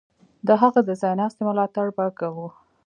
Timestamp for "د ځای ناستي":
0.85-1.41